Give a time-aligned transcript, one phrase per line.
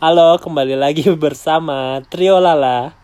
[0.00, 2.96] Halo, kembali lagi bersama Trio Lala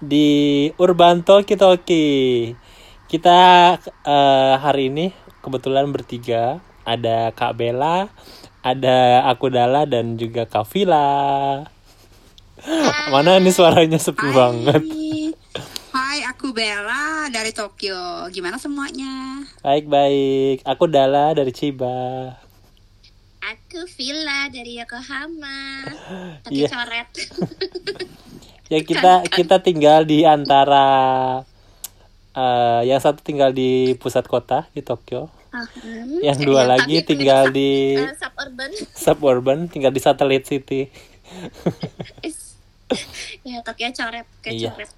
[0.00, 2.56] di Urban Talkie Talkie.
[3.04, 5.12] Kita eh, hari ini
[5.44, 6.56] kebetulan bertiga.
[6.88, 8.08] Ada Kak Bella,
[8.64, 11.68] ada aku Dala dan juga Kak Vila.
[13.12, 14.80] Mana ini suaranya sepi banget.
[15.92, 18.24] Hai, aku Bella dari Tokyo.
[18.32, 19.44] Gimana semuanya?
[19.60, 20.64] Baik-baik.
[20.64, 22.47] Aku Dala dari Chiba.
[23.38, 25.86] Aku Villa dari Yokohama.
[26.44, 26.68] Tapi Iya.
[26.68, 27.08] coret.
[28.68, 30.84] Ya kita kita tinggal di antara
[32.36, 35.32] eh, yang satu tinggal di pusat kota di Tokyo.
[35.48, 38.68] Hmm, Yang dua iya, lagi tinggal di eh, suburban.
[39.08, 40.84] suburban, tinggal di Satellite City.
[43.48, 44.70] ya, Tokyo coret, kayak Iya.
[44.76, 44.90] coret.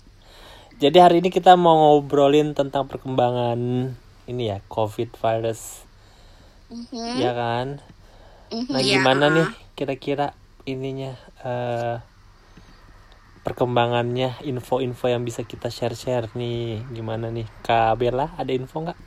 [0.83, 3.95] Jadi hari ini kita mau ngobrolin tentang perkembangan
[4.27, 5.87] ini ya, COVID virus,
[6.75, 7.79] Mhm, ya kan?
[8.51, 8.69] Mhm.
[8.71, 8.99] Nah, Iya.
[8.99, 10.35] gimana nih kira-kira
[10.67, 11.97] ininya eh
[13.41, 17.49] perkembangannya, info-info yang bisa kita share-share nih, gimana nih?
[17.65, 19.01] Kak Bella, ada info nggak?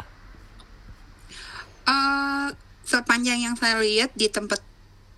[1.85, 2.47] Eh,
[2.81, 4.59] sepanjang yang saya lihat di tempat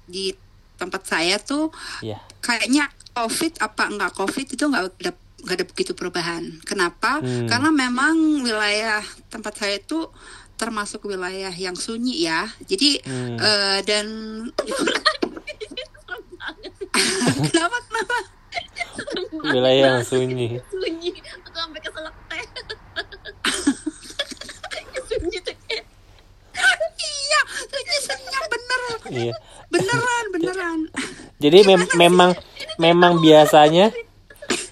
[0.05, 0.35] di
[0.75, 1.71] tempat saya tuh
[2.03, 2.19] Iya.
[2.43, 6.43] kayaknya COVID apa enggak COVID itu nggak ada nggak ada begitu perubahan.
[6.67, 7.23] Kenapa?
[7.23, 7.47] Hmm.
[7.47, 8.99] Karena memang wilayah
[9.31, 10.09] tempat saya itu
[10.55, 12.47] termasuk wilayah yang sunyi ya.
[12.61, 13.37] Jadi Hmm.
[13.37, 14.05] eh, dan
[17.43, 18.17] kenapa kenapa?
[19.45, 20.59] Wilayah yang sunyi.
[20.65, 21.11] Sunyi.
[21.43, 22.43] Aku sampai keselak teh.
[25.05, 25.55] Sunyi tuh
[26.95, 29.33] iya, sunyi senyap bener, Iya.
[29.69, 30.79] beneran beneran.
[31.37, 32.31] Jadi mem- memang
[32.77, 33.91] memang biasanya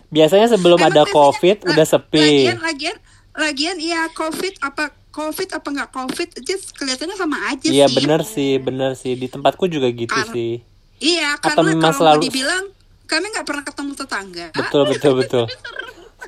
[0.10, 2.50] biasanya sebelum Emang ada COVID udah sepi.
[2.50, 2.98] Lagian, lagian,
[3.36, 7.96] lagian, iya COVID apa COVID apa nggak COVID, aja kelihatannya sama aja Iya sih.
[7.96, 9.14] bener sih, bener sih.
[9.14, 10.66] Di tempatku juga gitu Kar- sih.
[10.98, 12.66] Iya, karena kalau selalu- dibilang
[13.06, 14.46] kami nggak pernah ketemu tetangga.
[14.52, 15.46] Betul betul betul.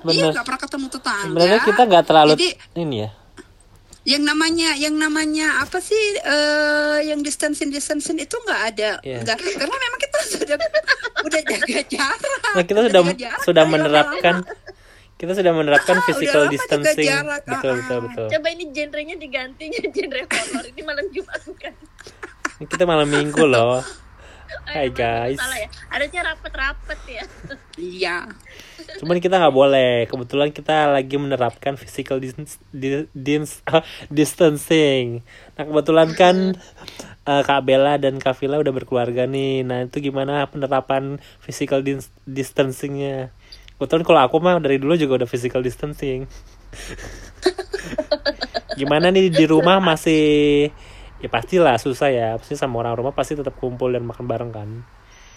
[0.06, 1.26] Iya, nggak pernah ketemu tetangga.
[1.26, 3.10] Sebenarnya kita nggak terlalu Jadi ini ya.
[4.06, 9.76] yang namanya yang namanya apa sih eh, yang distancing distancing itu nggak ada, nggak karena
[9.76, 10.58] memang kita sudah
[11.26, 12.22] udah jaga jarak.
[12.54, 13.02] Nah, kita sudah
[13.42, 14.46] sudah menerapkan
[15.16, 17.08] kita sudah menerapkan Ah, physical distancing.
[17.08, 18.02] jarak, Betul ah, betul ah.
[18.06, 18.28] betul.
[18.32, 20.66] Coba ini genrenya digantinya genre horor.
[20.68, 21.74] Ini malam Jumat bukan?
[22.64, 23.80] Kita malam minggu loh.
[24.70, 25.36] Hai guys.
[25.36, 25.70] Salah ya.
[25.90, 27.24] Harusnya rapet-rapet ya.
[27.76, 28.18] Iya.
[29.02, 30.06] Cuman kita nggak boleh.
[30.06, 32.38] Kebetulan kita lagi menerapkan physical dis-
[32.70, 33.66] di- dis-
[34.08, 35.26] distancing.
[35.58, 36.36] Nah kebetulan kan
[37.26, 39.66] eh, Kak Bella dan Kak Vila udah berkeluarga nih.
[39.66, 43.34] Nah itu gimana penerapan physical dis- distancingnya?
[43.76, 46.24] Kebetulan kalau aku mah dari dulu juga udah physical distancing.
[48.80, 50.68] gimana nih di rumah masih
[51.24, 54.70] ya pastilah susah ya pasti sama orang rumah pasti tetap kumpul dan makan bareng kan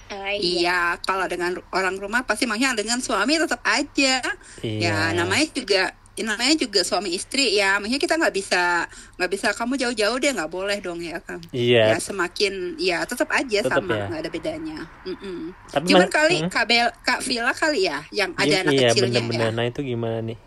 [0.09, 4.25] Ah, Iya, kalau dengan orang rumah pasti makanya dengan suami tetap aja.
[4.65, 4.88] Iya.
[4.88, 7.77] Ya namanya juga ya, namanya juga suami istri ya.
[7.77, 11.39] Makanya kita nggak bisa nggak bisa kamu jauh-jauh deh nggak boleh dong ya kan.
[11.51, 11.95] Iya.
[11.95, 14.06] Ya semakin ya tetap aja Tetap sama ya.
[14.09, 14.79] nggak ada bedanya.
[15.05, 15.53] Mm-mm.
[15.69, 16.49] Tapi Cuman kali Hmm?
[16.49, 19.55] Kak Bel, Kak Vila kali ya yang ada anak iya kecilnya bener-bener ya.
[19.55, 20.39] nah itu gimana nih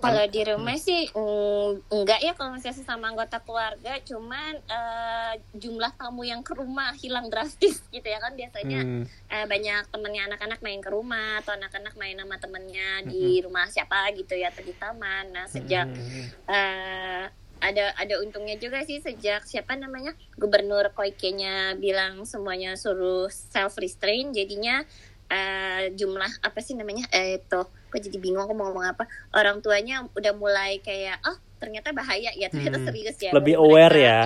[0.00, 5.92] Kalau di rumah sih mm, enggak ya kalau misalnya sama anggota keluarga, cuman eh, jumlah
[5.94, 9.04] tamu yang ke rumah hilang drastis gitu ya kan biasanya Hmm.
[9.28, 14.08] eh, banyak temennya anak-anak main ke rumah atau anak-anak main sama temennya di rumah siapa
[14.16, 15.30] gitu ya atau di taman.
[15.30, 16.24] Nah sejak Hmm.
[16.48, 17.24] eh,
[17.60, 24.32] ada ada untungnya juga sih sejak siapa namanya Gubernur Koike-nya bilang semuanya suruh self restrain
[24.32, 24.80] jadinya
[25.30, 27.60] eh, jumlah apa sih namanya eh itu
[27.92, 32.46] jadi bingung aku mau ngomong apa orang tuanya udah mulai kayak oh ternyata bahaya ya
[32.46, 32.86] ternyata Hmm.
[32.86, 34.20] serius ya lebih aware mereka- ya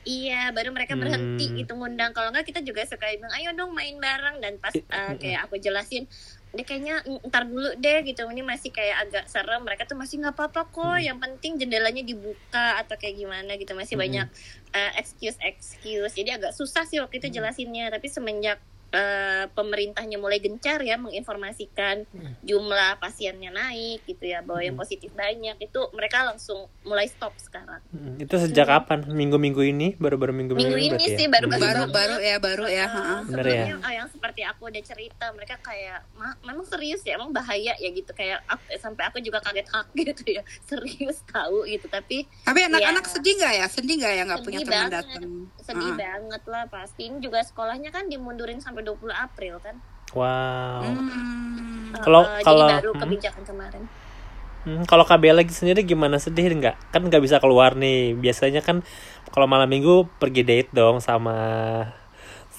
[0.00, 1.56] Iya, baru mereka berhenti Hmm.
[1.60, 2.16] gitu ngundang.
[2.16, 4.40] Kalau nggak kita juga suka bilang, ayo dong main bareng.
[4.40, 6.08] Dan pas uh, kayak aku jelasin,
[6.50, 8.24] dia kayaknya "Mm, ntar dulu deh gitu.
[8.24, 9.60] Ini masih kayak agak serem.
[9.60, 10.80] Mereka tuh masih nggak apa-apa kok.
[10.88, 11.04] Hmm.
[11.04, 13.76] Yang penting jendelanya dibuka atau kayak gimana gitu.
[13.76, 14.04] Masih Mm-mm.
[14.08, 14.26] banyak
[14.72, 16.16] uh, excuse excuse.
[16.16, 17.36] Jadi agak susah sih waktu itu Hmm.
[17.36, 17.92] jelasinnya.
[17.92, 18.56] Tapi semenjak
[18.90, 22.34] uh, pemerintahnya mulai gencar ya menginformasikan Hmm.
[22.40, 24.82] jumlah pasiennya naik gitu ya bahwa yang Hmm.
[24.82, 30.32] positif banyak itu mereka langsung mulai stop sekarang Hmm, itu sejak kapan minggu-minggu ini baru-baru
[30.32, 31.30] minggu-minggu Minggu ini berarti sih, ya?
[31.30, 31.62] baru-baru Hmm.
[31.62, 31.92] Baru banget.
[31.92, 32.86] baru ya baru ya.
[32.86, 33.20] Uh.
[33.26, 33.64] Bener ya?
[33.76, 37.88] oh, yang seperti aku udah cerita mereka kayak "Ma, memang serius ya emang bahaya ya
[37.88, 42.60] gitu kayak aku- sampai aku juga kaget hak gitu ya serius tahu gitu tapi Tapi
[42.62, 43.10] anak-anak Ya.
[43.10, 43.66] sedih nggak ya?
[43.66, 44.92] Sedih nggak ya nggak punya Sedih teman banget.
[45.06, 45.22] datang?
[45.60, 45.96] sedih Ah.
[45.96, 49.76] banget lah pasti ini juga sekolahnya kan dimundurin sampai 20 April kan
[50.12, 50.82] wow
[51.90, 52.06] Hmm.
[52.06, 53.02] Kalau- uh, kalau- jadi baru hmm.
[53.02, 53.84] kebijakan kemarin
[54.60, 56.92] Hmm, kalau KB lagi sendiri gimana sedih nggak?
[56.92, 58.12] Kan nggak bisa keluar nih.
[58.12, 58.84] Biasanya kan
[59.32, 61.32] kalau malam minggu pergi date dong sama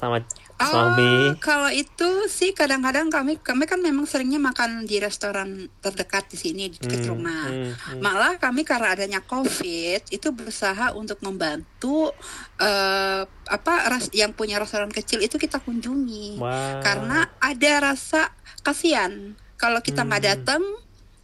[0.02, 0.18] sama
[0.58, 1.34] Oh, suami?
[1.42, 6.70] kalau itu sih kadang-kadang kami kami kan memang seringnya makan di restoran terdekat di sini
[6.70, 7.50] di dekat Hmm, rumah.
[7.50, 7.98] hmm, hmm.
[7.98, 12.14] Malah kami karena adanya COVID itu berusaha untuk membantu
[12.58, 16.38] eh, apa res- yang punya restoran kecil itu kita kunjungi.
[16.38, 16.78] Wah.
[16.80, 18.30] Karena ada rasa
[18.62, 20.30] kasihan kalau kita nggak Hmm.
[20.38, 20.62] datang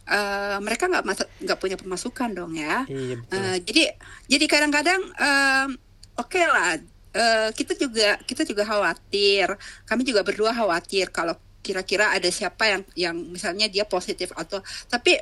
[0.04, 1.04] eh, mereka nggak
[1.44, 2.82] nggak punya pemasukan dong ya.
[2.86, 3.38] Iya betul.
[3.38, 3.82] Eh, jadi
[4.26, 5.68] jadi kadang-kadang em,
[6.16, 6.74] oke lah
[7.18, 9.50] eh, kita juga kita juga khawatir.
[9.84, 15.18] Kami juga berdua khawatir kalau kira-kira ada siapa yang yang misalnya dia positif atau tapi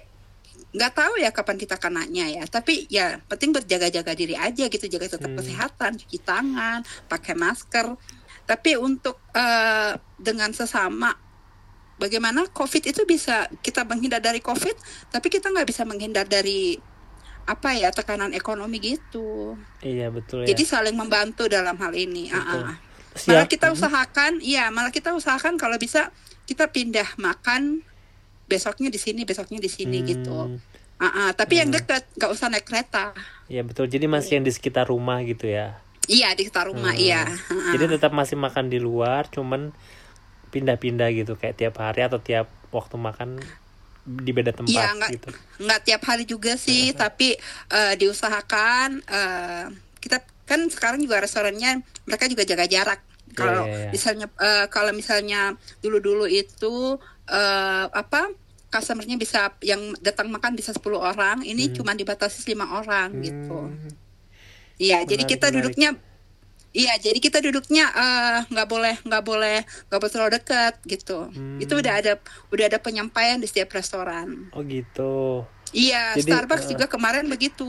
[0.77, 2.45] nggak tahu ya kapan kita kenanya ya.
[2.45, 5.39] Tapi ya penting berjaga-jaga diri aja gitu jaga tetap Hmm.
[5.41, 7.97] kesehatan cuci tangan pakai masker.
[8.47, 11.11] Tapi untuk eh, dengan sesama
[11.97, 14.77] bagaimana covid itu bisa kita menghindar dari covid
[15.09, 16.77] tapi kita nggak bisa menghindar dari
[17.47, 20.51] apa ya tekanan ekonomi gitu iya betul ya.
[20.51, 22.27] jadi saling membantu dalam hal ini.
[22.29, 22.63] Ah, Betul.
[22.67, 22.77] ah.
[23.17, 26.13] Terus Malah kita usahakan, iya, malah kita usahakan kalau bisa
[26.45, 27.81] kita pindah makan
[28.45, 30.39] besoknya di sini, besoknya di sini Hmm, gitu.
[31.01, 31.31] Ah, ah.
[31.33, 33.17] Tapi yang dekat, nggak usah naik kereta.
[33.49, 33.89] Iya betul.
[33.89, 35.81] Jadi masih yang di sekitar rumah gitu ya.
[36.07, 37.01] Iya di sekitar rumah, Hmm.
[37.09, 37.25] iya.
[37.25, 37.73] Ah, ah.
[37.73, 39.73] Jadi tetap masih makan di luar, cuman
[40.53, 43.41] pindah-pindah gitu kayak tiap hari atau tiap waktu makan
[44.07, 45.29] di beda tempat Iya, nggak gitu.
[45.61, 47.35] nggak tiap hari juga sih, tapi
[47.69, 49.03] eh, diusahakan.
[49.03, 49.65] eh,
[49.99, 50.17] kita
[50.47, 53.01] kan sekarang juga restorannya mereka juga jaga jarak.
[53.35, 53.91] Kalau Iya, iya, iya.
[53.91, 55.41] misalnya eh, kalau misalnya
[55.81, 58.31] dulu-dulu itu eh, apa
[58.67, 63.59] customernya bisa yang datang makan bisa 10 orang, ini cuma dibatasi lima orang gitu.
[63.67, 63.91] Hmm,
[64.77, 65.73] Iya, jadi kita menarik.
[65.73, 65.91] duduknya
[66.77, 69.59] Iya, jadi kita duduknya eh, nggak boleh nggak boleh
[69.89, 71.33] nggak boleh terlalu dekat gitu.
[71.33, 71.57] Hmm.
[71.57, 72.13] Itu udah ada
[72.53, 74.53] udah ada penyampaian di setiap restoran.
[74.53, 75.49] Oh gitu.
[75.75, 77.67] Iya, Jadi, Starbucks eh, juga kemarin begitu.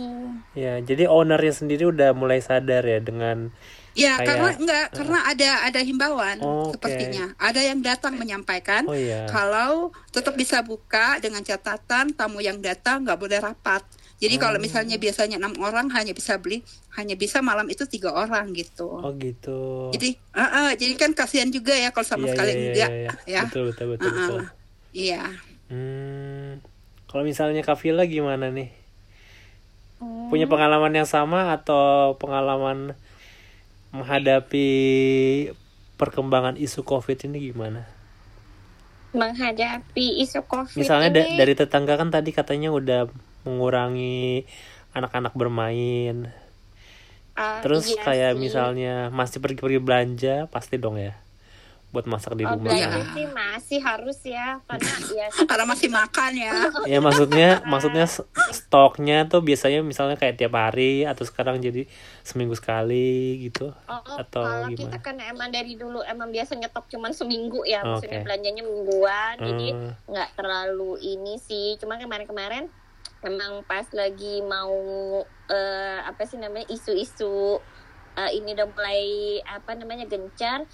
[0.53, 3.49] Ya, jadi ownernya sendiri udah mulai sadar ya dengan
[3.97, 7.33] Ya, Kayak, karena enggak, karena ada ada himbauan Oh, sepertinya.
[7.41, 9.25] Ada yang datang menyampaikan Oh iya.
[9.25, 13.81] kalau tetap bisa buka dengan catatan tamu yang datang nggak boleh rapat.
[14.17, 16.65] Jadi kalau misalnya biasanya enam orang hanya bisa beli
[16.97, 18.89] hanya bisa malam itu tiga orang gitu.
[18.97, 19.93] Oh gitu.
[19.93, 22.89] Jadi, eh, eh, jadi kan kasihan juga ya kalau sama Iya, sekali iya, iya, enggak,
[22.89, 23.41] iya, ya.
[23.45, 24.01] Betul betul betul.
[24.01, 24.17] Eh, eh.
[24.17, 24.39] betul.
[24.97, 25.23] Iya.
[25.69, 26.49] Hmm,
[27.05, 28.73] kalau misalnya Kavila gimana nih?
[30.01, 30.33] Hmm.
[30.33, 32.97] Punya pengalaman yang sama atau pengalaman
[33.93, 34.67] menghadapi
[36.01, 37.85] perkembangan isu COVID ini gimana?
[39.15, 43.09] menghadapi isu covid Misalnya da- ini dari tetangga kan tadi katanya udah
[43.47, 44.43] mengurangi
[44.91, 46.29] anak-anak bermain.
[47.33, 48.39] ah, Terus iya kayak sih.
[48.39, 51.15] misalnya masih pergi-pergi belanja pasti dong ya
[51.87, 52.67] buat masak di oh, rumah.
[52.67, 53.05] belanja Ya.
[53.09, 54.91] sih masih harus ya karena
[55.23, 56.51] ya Karena masih makan ya.
[56.91, 58.05] Ya maksudnya maksudnya
[58.51, 61.87] stoknya tuh biasanya misalnya kayak tiap hari atau sekarang jadi
[62.23, 63.71] seminggu sekali gitu.
[63.87, 64.77] Oh, Atau kalau gimana?
[64.83, 69.67] kita kan emang dari dulu emang biasa nyetok cuman seminggu ya, maksudnya belanjanya mingguan, jadi
[69.71, 69.91] Hmm.
[70.05, 71.77] nggak terlalu ini sih.
[71.77, 72.67] Cuma kemarin-kemarin
[73.21, 74.77] emang pas lagi mau
[75.47, 77.57] eh, apa sih namanya isu-isu
[78.13, 79.03] eh, ini udah mulai
[79.43, 80.65] apa namanya gencar.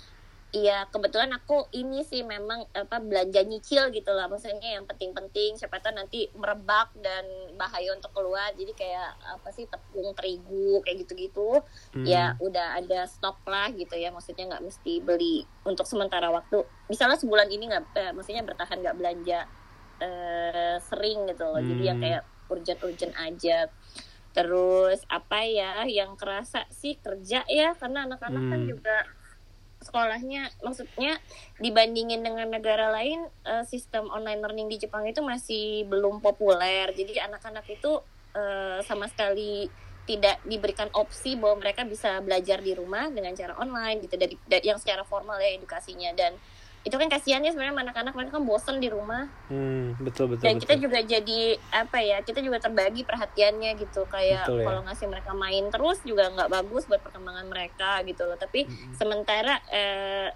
[0.54, 5.82] Iya kebetulan aku ini sih memang apa belanja nyicil gitu lah maksudnya yang penting-penting siapa
[5.82, 7.26] tahu nanti merebak dan
[7.58, 11.58] bahaya untuk keluar jadi kayak apa sih tepung terigu kayak gitu-gitu
[11.98, 12.06] Hmm.
[12.06, 17.18] ya udah ada stok lah gitu ya maksudnya nggak mesti beli untuk sementara waktu misalnya
[17.18, 19.50] sebulan ini nggak eh, maksudnya bertahan nggak belanja
[19.98, 22.06] eh, sering gitu loh jadi yang Hmm.
[22.06, 22.24] kayak
[22.54, 23.68] urgent-urgent aja.
[24.34, 28.70] Terus apa ya yang kerasa sih kerja ya karena anak-anak kan Hmm.
[28.70, 28.98] juga
[29.84, 31.20] sekolahnya maksudnya
[31.60, 36.90] dibandingin dengan negara lain eh, sistem online learning di Jepang itu masih belum populer.
[36.96, 38.00] Jadi anak-anak itu
[38.34, 39.68] eh, sama sekali
[40.04, 44.66] tidak diberikan opsi bahwa mereka bisa belajar di rumah dengan cara online gitu dari, dari
[44.68, 46.12] yang secara formal ya edukasinya.
[46.12, 46.36] Dan
[46.84, 50.76] itu kan kasihannya sebenarnya anak-anak mereka kan bosen di rumah Hmm, betul betul dan kita
[50.76, 50.84] betul.
[50.86, 54.66] juga jadi apa ya kita juga terbagi perhatiannya gitu kayak Betul ya.
[54.68, 59.64] kalau ngasih mereka main terus juga nggak bagus buat perkembangan mereka gitu loh tapi sementara
[59.70, 60.28] eh,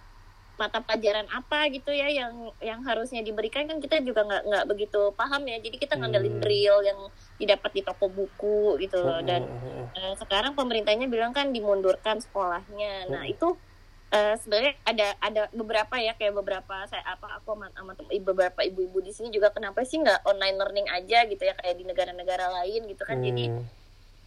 [0.57, 5.13] mata pelajaran apa gitu ya yang yang harusnya diberikan kan kita juga nggak nggak begitu
[5.13, 6.41] paham ya jadi kita ngandelin Hmm.
[6.41, 6.99] drill yang
[7.37, 9.87] didapat di toko buku gitu loh dan Oh, oh, oh.
[9.93, 13.05] Eh, sekarang pemerintahnya bilang kan dimundurkan sekolahnya.
[13.07, 13.53] Nah itu
[14.11, 17.91] eh, sebenarnya ada ada beberapa ya kayak beberapa saya apa aku sama, sama
[18.23, 21.83] beberapa ibu-ibu di sini juga kenapa sih nggak online learning aja gitu ya kayak di
[21.83, 23.19] negara-negara lain gitu kan.
[23.19, 23.63] Jadi Hmm.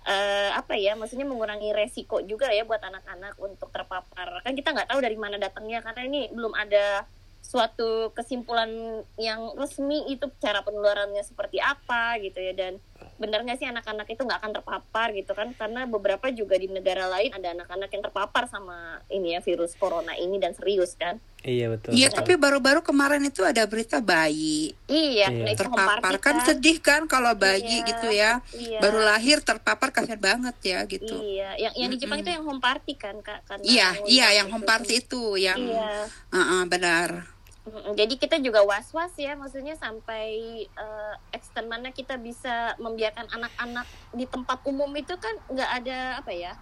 [0.00, 4.40] eh, apa ya maksudnya mengurangi resiko juga ya buat anak-anak untuk terpapar.
[4.44, 7.04] Kan kita nggak tahu dari mana datangnya karena ini belum ada
[7.40, 8.68] suatu kesimpulan
[9.16, 12.76] yang resmi itu cara penularannya seperti apa gitu ya dan
[13.16, 17.04] benar nggak sih anak-anak itu nggak akan terpapar gitu kan karena beberapa juga di negara
[17.06, 18.76] lain ada anak-anak yang terpapar sama
[19.06, 21.96] ini ya virus corona ini dan serius kan Iya betul.
[21.96, 25.40] Iya, tapi baru-baru kemarin itu ada berita bayi iya, Iya.
[25.40, 28.32] nah itu terpapar kan sedih kan kalau bayi Iya, gitu ya.
[28.52, 28.76] iya.
[28.76, 31.16] Baru lahir terpapar kasihan banget ya gitu.
[31.16, 34.48] iya yang yang di Jepang itu yang home party kan kak karena Iya, iya yang
[34.48, 34.52] itu.
[34.52, 37.08] home party itu yang iya Heeh, benar.
[37.92, 40.26] Jadi kita juga was-was ya, maksudnya sampai
[40.64, 46.32] eh, extent mana kita bisa membiarkan anak-anak di tempat umum itu kan nggak ada apa
[46.32, 46.52] ya,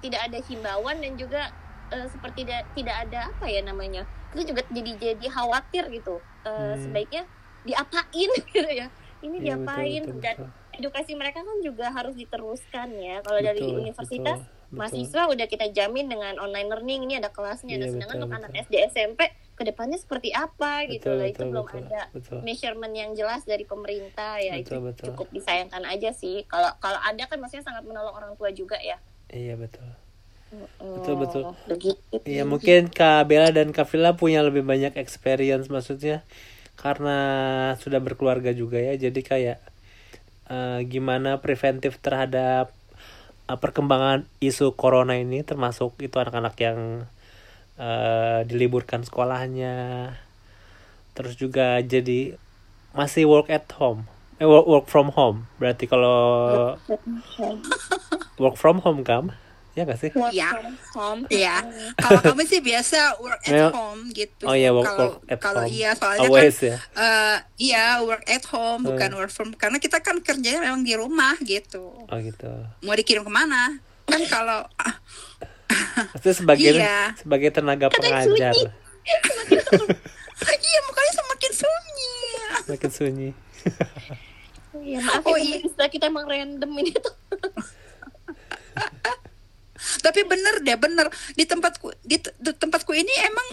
[0.00, 1.50] tidak ada himbauan dan juga
[1.88, 6.18] eh, seperti tidak tidak ada apa ya namanya, kita juga jadi jadi khawatir gitu.
[6.42, 6.78] Eh, Hmm.
[6.78, 7.22] Sebaiknya
[7.62, 8.86] diapain gitu ya,
[9.20, 10.78] ini Iya, diapain betul, betul, dan betul.
[10.78, 13.18] edukasi mereka kan juga harus diteruskan ya.
[13.22, 14.76] Kalau dari universitas betul, betul.
[14.78, 18.50] mahasiswa udah kita jamin dengan online learning ini ada kelasnya, Iya, dan sedangkan untuk anak.
[18.54, 19.20] SD SMP
[19.56, 22.38] ke depannya seperti apa gitu Betul, loh itu betul, belum betul, ada betul.
[22.44, 25.06] measurement yang jelas dari pemerintah ya Betul, itu betul.
[25.12, 29.00] cukup disayangkan aja sih kalau kalau ada kan maksudnya sangat menolong orang tua juga ya
[29.26, 29.88] Iya betul.
[30.78, 31.42] Betul, betul.
[31.66, 36.22] begitu Iya mungkin Kak Bella dan Kak Villa punya lebih banyak experience maksudnya
[36.78, 37.18] karena
[37.80, 39.58] sudah berkeluarga juga ya jadi kayak
[40.52, 42.70] eh, gimana preventif terhadap
[43.50, 46.78] eh, perkembangan isu corona ini termasuk itu anak-anak yang
[47.76, 50.10] eh, diliburkan sekolahnya
[51.12, 52.36] terus juga jadi
[52.92, 54.04] masih work at home
[54.36, 56.76] eh work, work from home berarti kalau
[58.36, 59.32] work from home kam
[59.72, 61.20] ya gak sih Work from home.
[61.28, 61.60] Iya.
[62.00, 64.48] Kalau kami sih biasa work at Memang- home gitu.
[64.48, 65.68] Oh iya, work- kalau work at kalau home.
[65.70, 66.76] iya soalnya Always kan ya?
[66.96, 69.18] eh, iya work at home bukan Hmm.
[69.20, 71.92] work from karena kita kan kerjanya memang di rumah gitu.
[72.02, 72.48] oh gitu
[72.80, 73.76] Mau dikirim ke mana?
[74.06, 74.94] Kan kalau ah,
[76.14, 76.98] Maksudnya sebagai Iya.
[77.16, 78.74] sebagai tenaga pengajar sunyi.
[80.46, 82.12] iya makanya semakin sunyi.
[82.66, 83.28] makin sunyi.
[84.76, 85.86] Iya, maaf Oh, ya iya.
[85.88, 87.14] kita emang random ini tuh
[89.76, 93.48] Tapi bener deh bener di tempatku di, di tempatku ini emang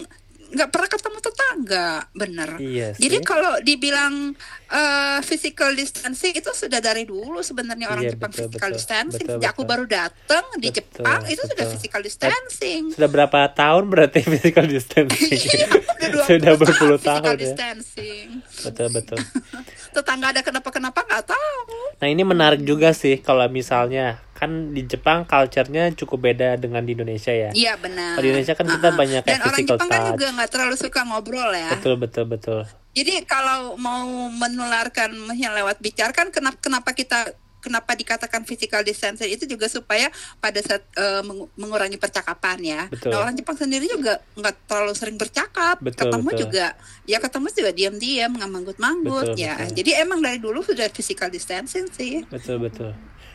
[0.54, 2.50] nggak pernah ketemu tetangga bener.
[2.56, 4.32] Iya Jadi kalau dibilang
[4.68, 8.78] eh, physical distancing itu sudah dari dulu sebenarnya orang Iya, Jepang betul, physical betul.
[8.78, 9.26] distancing.
[9.26, 12.82] Betul, Sejak aku baru datang di Betul, Jepang itu sudah physical distancing.
[12.90, 15.34] Sudah berapa tahun berarti physical distancing?
[15.34, 17.40] Iya, udah 20 Sudah berpuluh physical tahun ya.
[17.40, 18.26] distancing.
[18.62, 19.18] Betul betul.
[19.94, 21.78] Tetangga ada kenapa-kenapa nggak tahu.
[21.96, 26.92] Nah ini menarik juga sih kalau misalnya kan di Jepang culture-nya cukup beda dengan di
[26.92, 27.50] Indonesia ya.
[27.50, 28.20] Iya benar.
[28.20, 29.00] Kalau di Indonesia kan kita Uh-uh.
[29.00, 30.10] banyak Dan kayak orang Jepang kan touch.
[30.12, 31.70] juga nggak terlalu suka ngobrol ya.
[31.72, 32.60] Betul betul betul.
[32.92, 39.32] Jadi kalau mau menularkan yang lewat bicara kan kenapa kenapa kita kenapa dikatakan physical distancing
[39.32, 40.84] itu juga supaya pada saat
[41.24, 42.82] mengu- mengurangi percakapan ya.
[42.92, 43.08] Betul.
[43.16, 45.80] Nah, orang Jepang sendiri juga nggak terlalu sering bercakap.
[45.80, 46.40] Betul, ketemu betul.
[46.44, 46.66] juga
[47.08, 49.56] ya ketemu juga diam-diam manggut-manggut Betul, ya.
[49.56, 49.80] betul.
[49.80, 52.20] Jadi emang dari dulu sudah physical distancing sih.
[52.28, 52.92] Betul betul.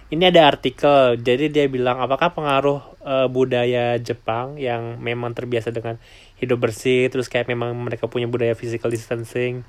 [0.10, 6.02] Ini ada artikel, jadi dia bilang apakah pengaruh eh, budaya Jepang yang memang terbiasa dengan
[6.42, 9.62] hidup bersih, terus kayak memang mereka punya budaya physical distancing,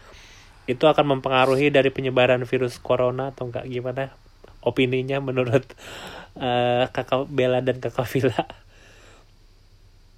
[0.65, 4.17] itu akan mempengaruhi dari penyebaran virus corona atau enggak gimana?
[4.65, 5.69] Opininya menurut
[6.41, 8.45] eh, kakak Bella dan kakak Villa?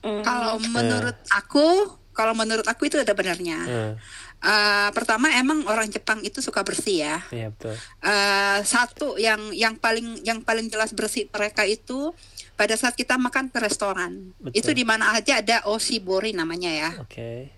[0.06, 0.22] Mm.
[0.22, 1.66] Kalau menurut aku,
[2.12, 3.58] kalau menurut aku itu ada benarnya.
[3.64, 3.94] Hmm,
[4.42, 7.22] Eh, pertama emang orang Jepang itu suka bersih ya.
[7.30, 7.78] Iya betul.
[8.02, 12.10] eh satu yang yang paling yang paling jelas bersih mereka itu
[12.58, 14.58] pada saat kita makan ke restoran Betul.
[14.58, 17.54] itu di mana aja ada oshibori namanya ya Oke.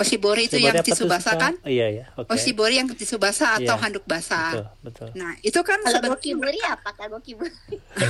[0.00, 2.04] Oshibori itu Coba yang apa tuh, tisu basah kan Oh, iya ya.
[2.14, 2.32] Oke.
[2.32, 3.82] oshibori yang tisu basah atau Iya.
[3.82, 5.08] handuk basah Betul betul.
[5.14, 7.52] nah itu kan kalau gokiburi apa kak gokiburi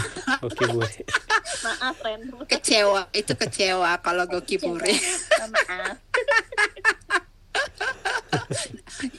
[0.47, 0.81] Oke bu.
[1.67, 4.95] maaf random kecewa itu kecewa kalau gokibori
[5.37, 5.99] Oh, maaf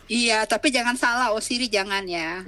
[0.07, 2.43] iya tapi jangan salah oshiri jangan ya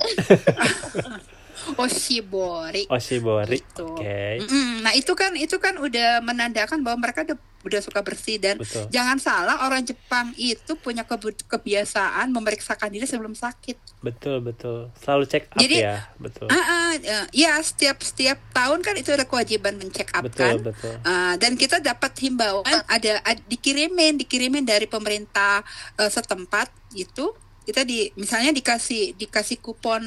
[1.76, 3.58] oshibori Oshibori.
[3.58, 3.86] Gitu.
[3.86, 4.42] Oke.
[4.42, 4.82] Mm-mm.
[4.82, 8.88] Nah itu kan itu kan udah menandakan bahwa mereka udah, udah suka bersih dan Betul.
[8.90, 11.08] jangan salah orang Jepang itu punya
[11.48, 14.04] kebiasaan memeriksakan diri sebelum sakit.
[14.04, 14.92] Betul betul.
[14.98, 16.04] Selalu check up Jadi- ya.
[16.18, 16.48] Betul.
[16.50, 20.60] Ah, eh, ya setiap setiap tahun kan itu ada kewajiban mencek up kan.
[20.60, 20.94] Betul betul.
[21.02, 25.64] Ah, dan kita dapat himbauan ada, ad- dikirimin dikirimin dari pemerintah
[25.96, 30.04] eh, setempat gitu kita di misalnya dikasih dikasih kupon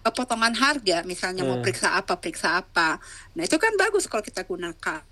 [0.00, 1.64] eh, potongan harga misalnya mau Hmm.
[1.64, 2.96] periksa apa periksa apa
[3.34, 5.02] nah itu kan bagus kalau kita gunakan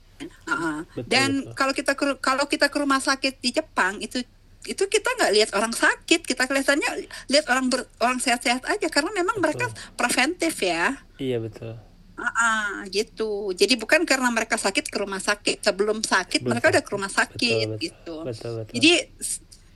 [0.47, 0.83] ah.
[0.93, 1.55] Betul, dan betul.
[1.57, 4.21] kalau kita ke, kalau kita ke rumah sakit di Jepang itu
[4.61, 9.09] itu kita nggak lihat orang sakit kita kelihatannya lihat orang ber- orang sehat-sehat aja karena
[9.17, 9.65] memang mereka
[9.97, 11.81] preventif ya Iya betul.
[12.21, 13.49] Ah, ah, gitu.
[13.57, 15.65] Jadi bukan karena mereka sakit ke rumah sakit.
[15.65, 17.81] Sebelum sakit Belum mereka udah ke rumah sakit Betul, betul.
[17.81, 18.15] gitu.
[18.29, 18.73] Betul betul.
[18.77, 18.93] Jadi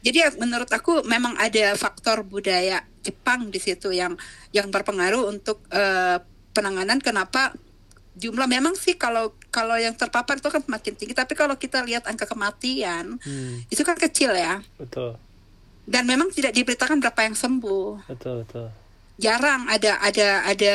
[0.05, 4.17] jadi menurut aku memang ada faktor budaya Jepang di situ yang
[4.53, 6.21] yang berpengaruh untuk eh,
[6.53, 7.01] penanganan.
[7.01, 7.57] Kenapa?
[8.15, 11.17] Jumlah memang sih kalau kalau yang terpapar itu kan semakin tinggi.
[11.17, 14.61] Tapi kalau kita lihat angka kematian Hmm, itu kan kecil ya.
[14.77, 15.17] Betul,
[15.85, 18.09] dan memang tidak diberitakan berapa yang sembuh.
[18.09, 18.69] Betul, betul.
[19.15, 20.75] jarang ada ada ada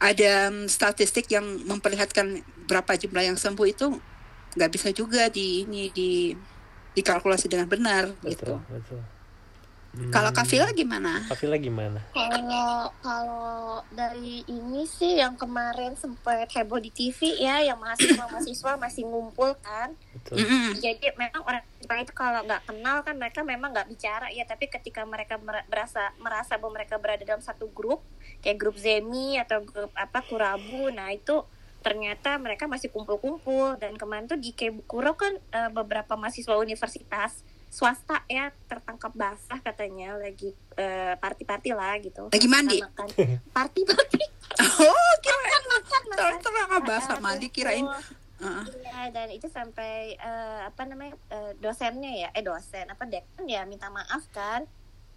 [0.00, 3.98] ada mm, statistik yang memperlihatkan berapa jumlah yang sembuh itu.
[4.56, 6.32] Nggak bisa juga di ini di
[6.92, 8.56] dikalkulasi dengan benar gitu.
[8.56, 9.00] Betul, betul.
[9.88, 11.24] Hmm, Kalau Kafila gimana?
[11.26, 11.96] Kafila gimana?
[12.12, 19.08] Kalau kalau dari ini sih yang kemarin sempat heboh di TV ya, yang mahasiswa-mahasiswa masih
[19.08, 19.96] ngumpul kan.
[20.12, 20.44] Betul.
[20.76, 24.68] Jadi memang orang Jepang itu kalau nggak kenal kan mereka memang nggak bicara ya, tapi
[24.68, 28.04] ketika mereka mer- merasa merasa bahwa mereka berada dalam satu grup
[28.44, 31.42] kayak grup Zemi atau grup apa Kurabu, nah itu
[31.78, 38.24] ternyata mereka masih kumpul-kumpul dan kemarin tuh di Kebukuro kan eh, beberapa mahasiswa universitas swasta
[38.32, 42.32] ya tertangkap basah katanya lagi eh, party-party lah gitu.
[42.32, 42.78] Lagi mandi?
[43.56, 44.22] Party-party.
[44.58, 46.32] Oh, kira makan makan makan.
[46.42, 47.86] terang basah Ah, mandi kirain.
[48.38, 48.64] Heeh.
[48.82, 53.66] Iya dan itu sampai eh, apa namanya eh, dosennya ya eh dosen apa dekan ya
[53.66, 54.66] minta maaf kan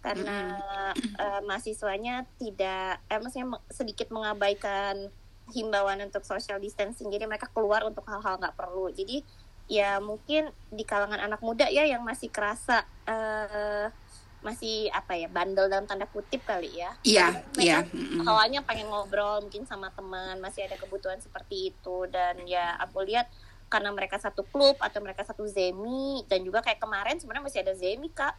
[0.02, 0.58] karena
[0.94, 5.10] eh, mahasiswanya tidak eh maksudnya sedikit mengabaikan
[5.50, 7.10] himbauan untuk social distancing.
[7.10, 8.94] Jadi mereka keluar untuk hal-hal nggak perlu.
[8.94, 9.26] Jadi
[9.66, 13.88] ya mungkin di kalangan anak muda ya yang masih kerasa eh,
[14.42, 16.90] masih apa ya bandel dalam tanda kutip kali ya.
[17.06, 17.78] Iya, Mereka iya.
[18.26, 21.96] awalnya pengen ngobrol mungkin sama teman masih ada kebutuhan seperti itu.
[22.10, 23.30] Dan ya aku lihat
[23.70, 27.74] karena mereka satu klub atau mereka satu zemi dan juga kayak kemarin sebenarnya masih ada
[27.78, 28.34] zemi kak.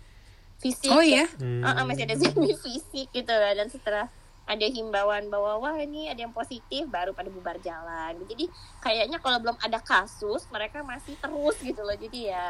[0.59, 1.25] Fisik Oh iya.
[1.39, 1.63] Hmm.
[1.63, 3.31] Ah, ah, masih ada zemi fisik gitu.
[3.31, 4.05] Lah dan setelah
[4.43, 8.45] ada himbauan bahwa wah ini ada yang positif baru pada bubar jalan jadi
[8.79, 12.47] kayaknya kalau belum ada kasus mereka masih terus gitu loh jadi ya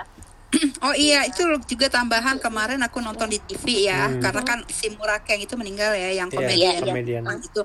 [0.85, 4.21] Oh iya, itu juga tambahan kemarin aku nonton di TV ya, Hmm.
[4.21, 6.73] karena kan si Murakeng itu meninggal ya, yang Iya, komedian.
[6.77, 7.21] Iya, komedian.
[7.25, 7.61] Nah, itu.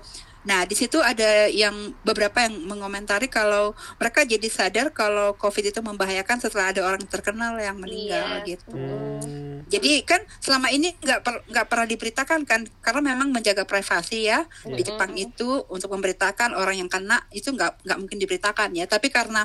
[0.49, 5.85] Nah, di situ ada yang beberapa yang mengomentari kalau mereka jadi sadar kalau COVID itu
[5.85, 8.57] membahayakan setelah ada orang terkenal yang meninggal Iya.
[8.57, 8.73] gitu.
[8.73, 14.25] Hmm, Jadi kan selama ini nggak per- nggak pernah diberitakan kan karena memang menjaga privasi
[14.25, 14.97] ya di Iya.
[14.97, 19.45] Jepang itu untuk memberitakan orang yang kena itu nggak nggak mungkin diberitakan ya tapi karena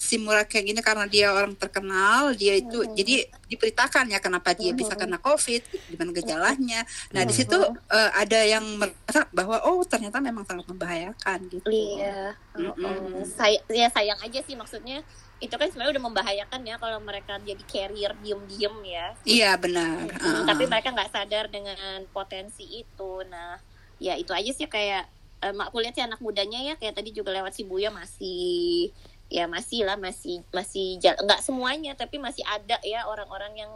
[0.00, 2.96] si Murakeng ini karena dia orang terkenal dia itu Mhm.
[2.96, 3.14] jadi
[3.46, 4.98] diberitakan ya kenapa dia bisa Mhm.
[4.98, 7.38] kena COVID gimana gejalanya nah di Mhm.
[7.38, 12.32] situ eh, ada yang merasa bahwa oh ternyata memang sangat membahayakan gitu Iya.
[12.56, 15.04] Oh, say- ya sayang aja sih maksudnya
[15.38, 19.06] itu kan sebenarnya udah membahayakan ya kalau mereka jadi carrier diem-diem ya.
[19.22, 20.46] iya benar Hmm, Ah.
[20.46, 21.76] Tapi mereka nggak sadar dengan
[22.10, 23.24] potensi itu.
[23.26, 23.56] Nah,
[23.96, 25.08] ya itu aja sih kayak
[25.40, 28.92] eh, mak aku lihat sih anak mudanya ya kayak tadi juga lewat Shibuya masih
[29.30, 33.72] ya masih lah masih masih jal- nggak semuanya tapi masih ada ya orang-orang yang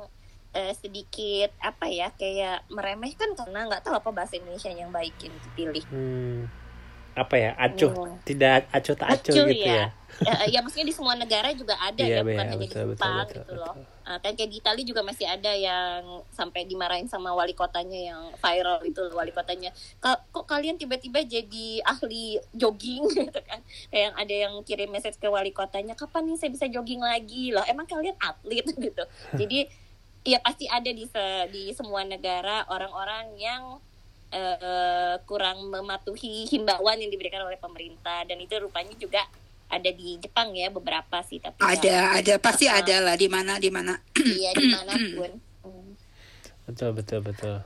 [0.50, 5.34] eh, sedikit apa ya kayak meremehkan karena nggak tahu apa bahasa Indonesia yang baik yang
[5.40, 5.84] dipilih.
[5.88, 6.40] hmm.
[7.14, 8.18] apa ya acuh Hmm.
[8.26, 9.86] tidak acuh tak acuh Acuh, gitu ya, ya.
[10.20, 12.84] Ya, ya maksudnya di semua negara juga ada Iya, ya bukan iya, hanya di betul,
[12.86, 13.74] betul, Jepang betul, gitu loh.
[13.74, 14.02] betul.
[14.04, 16.00] Ah, kan kayak di Itali juga masih ada yang
[16.30, 19.72] sampai dimarahin sama wali kotanya yang viral itu loh, wali kotanya.
[19.96, 23.58] "Ka- kok kalian tiba-tiba jadi ahli jogging gitu kan?
[23.88, 27.48] Kayak yang ada yang kirim message ke wali kotanya kapan nih saya bisa jogging lagi?
[27.48, 29.04] Loh emang kalian atlet gitu.
[29.32, 29.66] Jadi
[30.22, 33.62] ya pasti ada di se- di semua negara orang-orang yang
[34.30, 38.26] eh, kurang mematuhi himbauan yang diberikan oleh pemerintah.
[38.26, 39.22] Dan itu rupanya juga
[39.74, 43.68] ada di Jepang ya beberapa sih tapi ada ada pasti ada lah di mana di
[43.68, 43.98] mana.
[44.14, 45.32] Iya di mana pun
[45.64, 45.96] Hmm.
[46.64, 47.56] betul betul betul.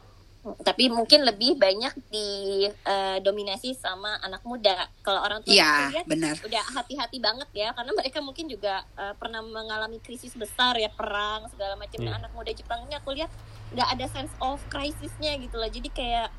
[0.62, 4.88] Tapi mungkin lebih banyak didominasi sama anak muda.
[5.02, 6.34] Kalau orang tua aku lihat benar.
[6.40, 11.50] udah hati-hati banget ya karena mereka mungkin juga eh, pernah mengalami krisis besar ya perang
[11.52, 12.00] segala macam.
[12.00, 12.18] Nah, Iya.
[12.22, 13.28] anak muda Jepang ini aku lihat
[13.74, 15.68] nggak ada sense of krisisnya gitu loh.
[15.68, 16.30] Jadi kayak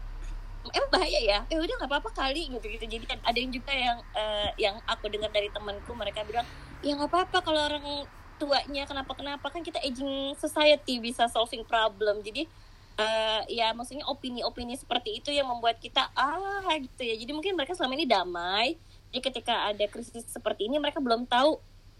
[0.73, 1.39] emang bahaya ya?
[1.49, 4.75] Eh udah nggak apa-apa kali gitu gitu jadi kan ada yang juga yang eh, yang
[4.85, 6.45] aku dengar dari temanku mereka bilang
[6.79, 7.85] ya nggak apa-apa kalau orang
[8.39, 12.23] tuanya kenapa kenapa kan kita aging society bisa solving problem.
[12.23, 12.47] Jadi
[12.99, 17.15] eh, ya maksudnya opini-opini seperti itu yang membuat kita ah gitu ya.
[17.19, 18.79] Jadi mungkin mereka selama ini damai.
[19.11, 21.59] Jadi ketika ada krisis seperti ini mereka belum tahu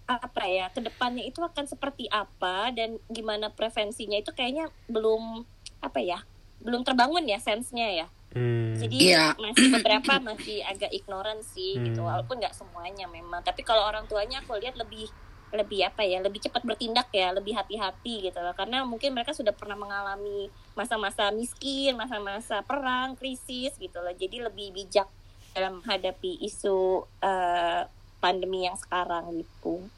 [0.10, 5.46] apa ya ke depannya itu akan seperti apa dan gimana prevensinya itu kayaknya belum
[5.86, 6.26] apa ya
[6.66, 8.78] belum terbangun ya sensenya ya Hmm.
[8.78, 9.26] jadi Iya.
[9.36, 12.08] masih beberapa masih agak ignoran sih gitu Hmm.
[12.08, 15.10] walaupun nggak semuanya memang tapi kalau orang tuanya aku lihat lebih
[15.50, 19.50] lebih apa ya lebih cepat bertindak ya lebih hati-hati gitu loh karena mungkin mereka sudah
[19.50, 25.10] pernah mengalami masa-masa miskin masa-masa perang krisis gitu loh jadi lebih bijak
[25.50, 26.78] dalam menghadapi isu
[27.20, 27.82] eh,
[28.20, 29.90] pandemi yang sekarang gitu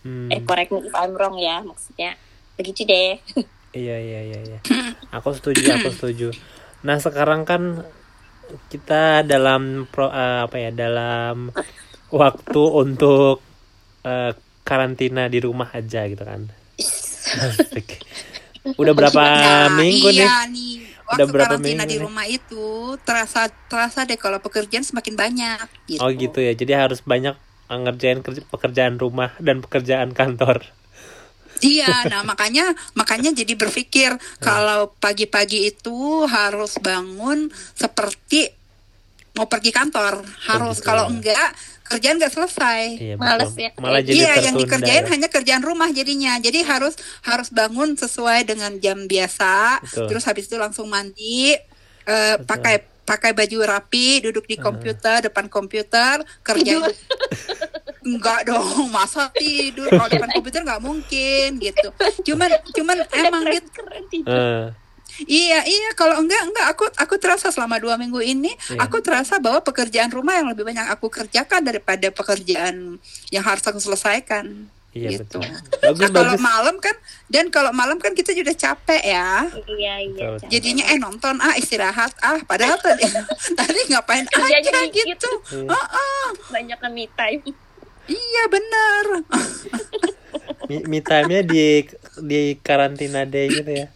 [0.00, 0.28] Hmm.
[0.28, 2.16] eh correct me if I'm wrong ya maksudnya
[2.54, 3.16] begitu deh
[3.70, 4.58] Iya iya iya iya.
[5.12, 6.34] Aku setuju, aku setuju.
[6.86, 7.62] Nah sekarang kan
[8.72, 11.36] kita dalam pro, eh, apa ya dalam
[12.20, 13.36] waktu untuk
[14.06, 14.32] eh,
[14.68, 16.42] karantina di rumah aja gitu kan.
[18.80, 20.30] Udah berapa Nah, minggu nih?
[20.30, 20.72] iya nih.
[21.12, 22.10] Udah Waktu berapa karantina minggu di nih?
[22.10, 26.02] rumah itu terasa terasa deh kalau pekerjaan semakin banyak gitu.
[26.02, 26.52] Oh gitu ya.
[26.60, 27.34] Jadi harus banyak
[27.70, 30.56] ngerjain kerja- pekerjaan rumah dan pekerjaan kantor.
[31.60, 38.52] Iya, nah makanya makanya jadi berpikir kalau pagi-pagi itu harus bangun seperti
[39.36, 41.10] mau pergi kantor, harus gitu kalau ya.
[41.12, 41.48] enggak
[41.90, 42.82] kerjaan nggak selesai.
[43.02, 43.70] Iya Males ya.
[43.82, 45.10] Malah jadi iya, yang dikerjain ya.
[45.10, 46.38] hanya kerjaan rumah jadinya.
[46.38, 46.94] Jadi harus
[47.26, 49.82] harus bangun sesuai dengan jam biasa.
[49.82, 50.06] Betul.
[50.14, 51.58] Terus habis itu langsung mandi,
[52.06, 56.78] eh, pakai pakai baju rapi, duduk di komputer, depan komputer, kerja.
[58.00, 61.88] Enggak dong, masa tidur kalau depan komputer nggak mungkin gitu.
[62.24, 63.80] Cuman cuman emang gitu.
[64.24, 64.66] Eh,
[65.20, 68.80] Iya iya kalau enggak enggak aku aku terasa selama dua minggu ini Iya.
[68.80, 72.96] aku terasa bahwa pekerjaan rumah yang lebih banyak aku kerjakan daripada pekerjaan
[73.28, 74.48] yang harus aku selesaikan.
[74.90, 75.38] iya gitu.
[75.38, 75.44] betul.
[75.84, 76.96] Bagus Nah kalau malam kan
[77.28, 79.44] dan kalau malam kan kita sudah capek ya.
[79.68, 80.24] Iya iya.
[80.24, 80.48] Betul, Cak.
[80.48, 83.04] Jadinya eh nonton ah istirahat ah padahal tadi
[83.60, 85.04] tadi ngapain Kerjanya aja dikit.
[85.10, 85.30] gitu.
[85.52, 85.68] Iya.
[85.68, 86.26] Heeh.
[86.48, 87.42] Banyak me time.
[88.10, 89.04] Iya benar.
[90.66, 91.86] Me, me time-nya di
[92.20, 93.88] di karantina day gitu ya.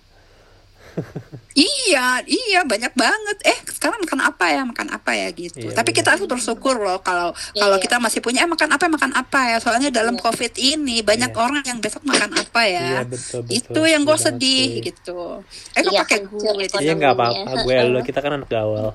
[1.55, 3.37] Iya, iya banyak banget.
[3.47, 4.67] Eh, sekarang makan apa ya?
[4.67, 5.63] Makan apa ya gitu.
[5.63, 5.99] Iya, Tapi benar.
[6.03, 7.85] kita harus bersyukur loh kalau kalau Iya.
[7.87, 9.57] kita masih punya eh makan apa makan apa ya.
[9.63, 10.23] Soalnya dalam Iya.
[10.27, 11.39] Covid ini banyak Iya.
[11.39, 12.87] orang yang besok makan apa ya.
[12.99, 13.55] Iya betul betul.
[13.55, 14.83] Itu yang gue sedih sih.
[14.85, 15.47] gitu.
[15.73, 16.83] Eh, kok Iya, pakai hancur gue ekonomi.
[16.83, 18.91] Iya nggak apa-apa, gue lo kita kan anak gaul.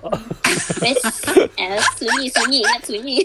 [0.80, 0.96] Eh,
[1.96, 3.18] sunyi sunyi ingat sunyi.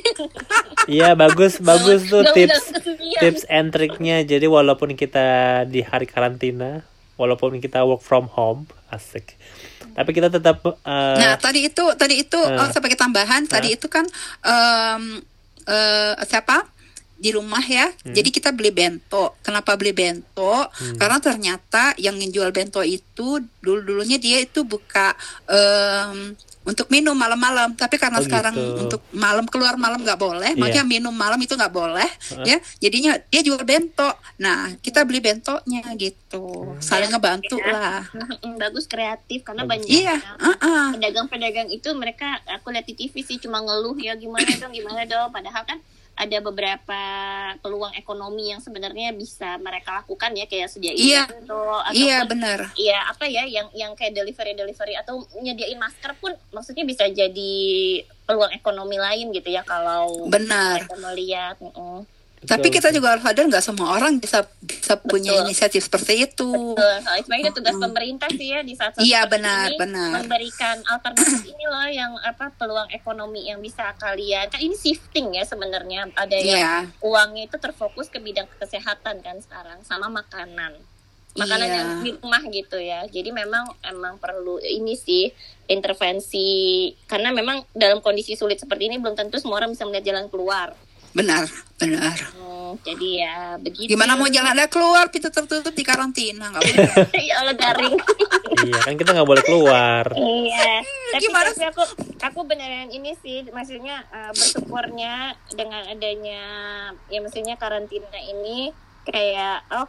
[0.86, 2.70] Iya bagus bagus tuh tips
[3.18, 4.22] tips and triknya.
[4.22, 5.26] Jadi walaupun kita
[5.64, 9.38] di hari karantina, walaupun kita work from home, asik.
[9.94, 12.58] Tapi kita tetap eh, Nah, tadi itu tadi itu Eh.
[12.58, 14.04] oh, sebagai tambahan, tadi itu kan
[14.42, 15.22] em,
[15.66, 16.74] eh, siapa?
[17.14, 17.88] di rumah ya.
[17.88, 18.12] Hmm.
[18.12, 19.38] Jadi kita beli bento.
[19.40, 20.68] Kenapa beli bento?
[21.00, 25.16] Karena ternyata yang menjual bento itu dulu-dulunya dia itu buka
[25.48, 27.72] em, untuk minum malam-malam.
[27.72, 28.80] Tapi karena Oh, sekarang gitu.
[28.82, 32.08] untuk malam keluar malam nggak boleh, makanya minum malam itu nggak boleh,
[32.42, 32.56] ya.
[32.78, 34.08] Jadinya dia jual bento.
[34.36, 36.74] Nah, kita beli bentonya gitu.
[36.78, 37.70] Saling ngebantu Ya.
[37.70, 38.00] lah.
[38.40, 39.84] Mm, Bagus kreatif karena Bagus.
[39.84, 40.86] banyak Iya, yang uh-uh.
[40.92, 45.30] pedagang-pedagang itu mereka aku lihat di TV sih cuma ngeluh ya gimana dong gimana dong
[45.30, 45.78] padahal kan
[46.14, 47.00] ada beberapa
[47.58, 51.22] peluang ekonomi yang sebenarnya bisa mereka lakukan ya kayak sediain Iya.
[51.26, 51.58] bento,
[51.90, 52.58] Iya ataupun benar.
[52.78, 57.54] Iya apa ya yang yang kayak delivery delivery atau nyediain masker pun maksudnya bisa jadi
[58.24, 60.86] peluang ekonomi lain gitu ya kalau Benar.
[60.96, 62.06] melihat mm-mm.
[62.44, 65.44] Tapi kita juga harus sadar nggak semua orang bisa bisa punya Betul.
[65.48, 66.48] inisiatif seperti itu.
[66.76, 70.10] Betul, sebenarnya tugas pemerintah sih ya di saat Iya, benar, ini benar.
[70.20, 75.42] memberikan alternatif ini loh yang apa peluang ekonomi yang bisa kalian kan ini shifting ya
[75.42, 76.74] sebenarnya ada yang Iya.
[77.00, 80.76] uangnya itu terfokus ke bidang kesehatan kan sekarang sama makanan
[81.34, 81.74] makanan Iya.
[81.74, 85.34] yang di rumah gitu ya jadi memang emang perlu ini sih
[85.66, 86.46] intervensi
[87.04, 90.72] karena memang dalam kondisi sulit seperti ini belum tentu semua orang bisa melihat jalan keluar
[91.14, 91.46] Benar,
[91.78, 92.18] benar.
[92.34, 96.90] Hmm, jadi ya begitu Gimana mau jalan ada keluar pintu tertutup di karantina nggak boleh.
[97.30, 97.94] ya Allah garing
[98.66, 100.04] iya kan kita nggak boleh keluar.
[100.14, 100.82] Iya,
[101.14, 101.82] tapi, gimana tapi aku
[102.18, 106.42] aku beneran ini sih, maksudnya eh, bersyukurnya dengan adanya
[107.10, 108.74] ya maksudnya karantina ini
[109.06, 109.86] kayak oh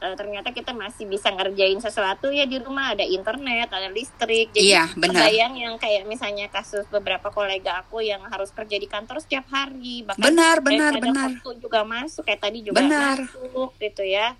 [0.00, 4.50] eh, ternyata kita masih bisa ngerjain sesuatu ya di rumah ada internet, ada listrik.
[4.50, 5.26] Jadi Iya, benar.
[5.30, 10.02] kebayang yang kayak misalnya kasus beberapa kolega aku yang harus kerja di kantor setiap hari,
[10.02, 11.28] bahkan Benar, kayak benar, benar.
[11.38, 13.22] waktu juga masuk kayak tadi juga Benar.
[13.22, 14.34] masuk gitu ya.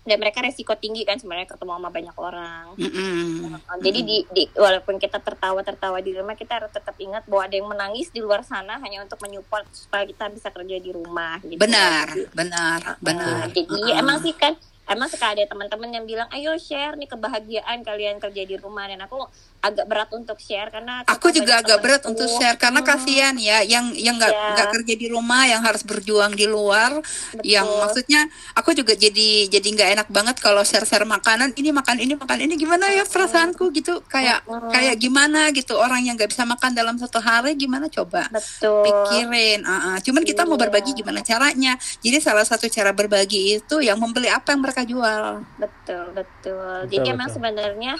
[0.00, 2.72] Dan mereka resiko tinggi kan sebenarnya ketemu sama banyak orang.
[2.72, 3.52] Mm-mm.
[3.52, 7.54] Oh, Jadi di, di walaupun kita tertawa-tertawa di rumah, kita harus tetap ingat bahwa ada
[7.60, 11.36] yang menangis di luar sana hanya untuk menyupport supaya kita bisa kerja di rumah.
[11.44, 11.60] Gitu.
[11.60, 13.52] Benar, benar, uh, benar.
[13.52, 14.00] Jadi Uh-uh.
[14.00, 14.56] emang sih kan,
[14.90, 18.84] emang suka ada teman-teman yang bilang, ayo share nih kebahagiaan kalian kerja di rumah.
[18.84, 19.22] Dan aku
[19.60, 23.60] agak berat untuk share karena Aku juga agak berat untuk share karena Hmm, kasihan ya
[23.60, 24.50] yang yang nggak Iya.
[24.56, 27.44] nggak kerja di rumah yang harus berjuang di luar betul.
[27.44, 28.24] yang maksudnya
[28.54, 32.40] aku juga jadi jadi nggak enak banget kalau share share makanan ini makan ini makan
[32.40, 34.72] ini gimana ya perasaanku gitu kayak Mm-mm.
[34.72, 38.80] kayak gimana gitu orang yang nggak bisa makan dalam satu hari gimana coba betul.
[38.80, 39.96] pikirin ah, ah.
[40.00, 40.62] cuman kita mau Iya.
[40.64, 45.44] berbagi gimana caranya jadi salah satu cara berbagi itu yang membeli apa yang mereka jual.
[45.56, 46.86] Betul, betul.
[46.86, 47.36] Betul, Jadi emang betul.
[47.40, 47.94] sebenarnya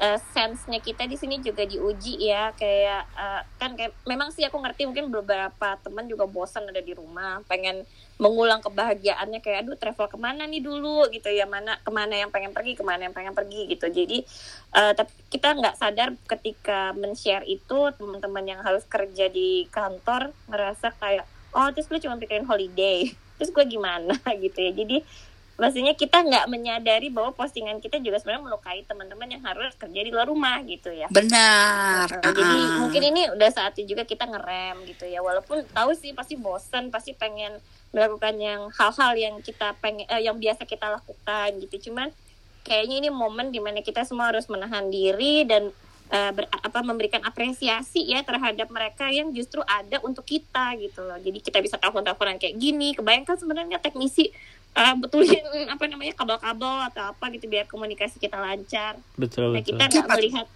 [0.00, 4.58] uh, sense-nya kita di sini juga diuji ya kayak uh, kan kayak memang sih aku
[4.58, 10.06] ngerti mungkin beberapa teman juga bosan ada di rumah pengen mengulang kebahagiaannya kayak aduh travel
[10.06, 11.10] ke mana nih dulu?
[11.10, 13.90] Gitu ya mana ke mana yang pengen pergi ke mana yang pengen pergi gitu.
[13.90, 14.22] Jadi
[14.74, 20.94] uh, tapi kita nggak sadar ketika men-share itu teman-teman yang harus kerja di kantor merasa
[20.94, 24.14] kayak oh terus lu cuma pikirin holiday terus gue gimana?
[24.42, 24.72] Gitu ya.
[24.74, 25.02] Jadi
[25.54, 30.10] maksudnya kita nggak menyadari bahwa postingan kita juga sebenarnya melukai teman-teman yang harus kerja di
[30.10, 31.06] luar rumah gitu ya.
[31.10, 32.10] Benar.
[32.22, 35.22] Uh, jadi mungkin ini udah saatnya juga kita ngerem gitu ya.
[35.22, 37.62] Walaupun tahu sih pasti bosan, pasti pengen
[37.94, 41.90] melakukan yang hal-hal yang kita pengen, eh, yang biasa kita lakukan gitu.
[41.90, 42.10] Cuman
[42.66, 45.70] kayaknya ini momen di mana kita semua harus menahan diri dan
[46.10, 51.16] uh, ber, apa memberikan apresiasi ya terhadap mereka yang justru ada untuk kita gitu loh.
[51.22, 52.92] Jadi kita bisa telepon-teleponan kayak gini.
[52.98, 54.34] Kebayangkan sebenarnya teknisi
[54.74, 58.98] uh, betulin apa namanya kabel-kabel atau apa gitu biar komunikasi kita lancar.
[59.16, 59.74] Betul nah, betul.
[59.74, 60.46] kita nggak melihat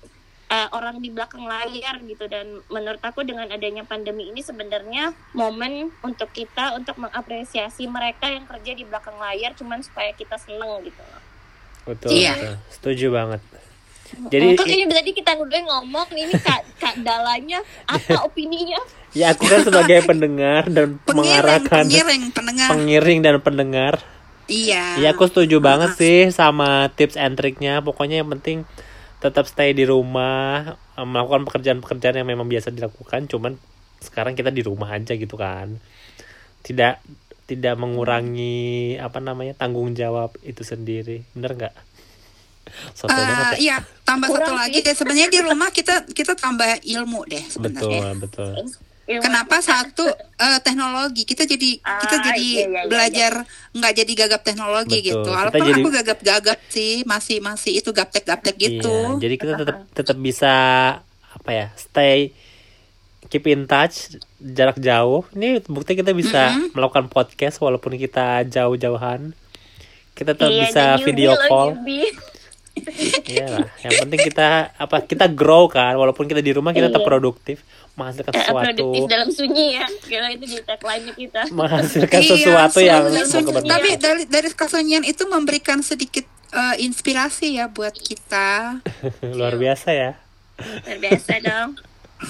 [0.50, 5.92] uh, orang di belakang layar gitu dan menurut aku dengan adanya pandemi ini sebenarnya momen
[6.02, 11.00] untuk kita untuk mengapresiasi mereka yang kerja di belakang layar cuman supaya kita seneng gitu
[11.00, 11.22] loh.
[11.88, 12.34] Betul, Iya.
[12.36, 12.56] betul.
[12.68, 13.42] Setuju banget.
[14.08, 18.80] Jadi Mungkin ini tadi kita udah ngomong ini kak, kak dalanya apa opininya?
[19.18, 22.68] Ya aku kan sebagai pendengar dan Pengiring, mengarahkan pengiring, pendengar.
[22.70, 23.94] pengiring dan pendengar.
[24.46, 24.94] iya.
[24.96, 27.80] Iya aku setuju banget sih sama tips and triknya.
[27.80, 28.62] Pokoknya yang penting
[29.18, 30.62] tetap stay di rumah,
[30.94, 33.26] eh, melakukan pekerjaan-pekerjaan yang memang biasa dilakukan.
[33.26, 33.58] Cuman
[33.98, 35.82] sekarang kita di rumah aja gitu kan.
[36.60, 36.94] Tidak
[37.44, 41.26] tidak mengurangi apa namanya tanggung jawab itu sendiri.
[41.32, 41.74] Bener nggak?
[42.94, 43.56] Soto Eh, banget ya.
[43.58, 44.62] iya, tambah Kurang satu sih.
[44.62, 44.94] lagi deh.
[44.94, 48.12] Sebenarnya di rumah kita kita tambah ilmu deh sebenarnya.
[48.14, 48.87] Betul, betul.
[49.08, 50.04] Ilmu- Kenapa satu
[50.36, 53.32] eh, teknologi kita jadi kita Ah, jadi iya, iya, iya, belajar
[53.72, 55.08] nggak jadi gagap teknologi Betul.
[55.08, 55.20] gitu.
[55.24, 59.16] Kita Walaupun jadi- aku gagap-gagap sih masih masih itu gaptek-gaptek gitu.
[59.16, 60.54] Iya, jadi kita tetap tetap bisa
[61.30, 62.36] apa ya, stay
[63.26, 65.24] keep in touch jarak jauh.
[65.30, 66.72] Ini bukti kita bisa Mm-mm.
[66.72, 69.32] melakukan podcast walaupun kita jauh-jauhan.
[70.12, 71.80] Kita tetap Iya, bisa video call.
[73.24, 73.66] Iya lah.
[73.82, 77.08] Yang penting kita apa kita grow kan walaupun kita di rumah kita tetap Iya.
[77.08, 77.56] produktif
[77.98, 79.86] menghasilkan Eh, produktif sesuatu dalam sunyi ya.
[80.00, 81.42] Kira itu jadi tagline kita.
[81.50, 83.44] menghasilkan Iya, sesuatu yang sunyi- sunyi.
[83.44, 83.74] berkebermanfaat.
[83.74, 88.78] tapi dari dari kesunyian itu memberikan sedikit eh, inspirasi ya buat kita.
[89.36, 90.10] luar biasa ya.
[90.80, 91.70] Luar biasa dong.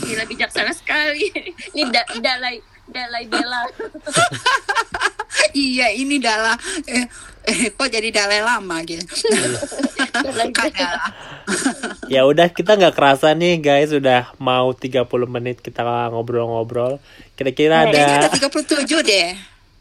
[0.01, 1.29] Gila bijaksana sekali.
[1.73, 3.69] Ini da dalai dalai bela.
[5.55, 7.05] iya, ini dalah eh,
[7.49, 9.05] eh, kok jadi dalai lama gitu.
[9.09, 9.61] Dala.
[12.13, 17.01] Ya udah kita nggak kerasa nih guys sudah mau 30 menit kita ngobrol-ngobrol.
[17.37, 19.29] Kira-kira Kayaknya ada ada 37 deh.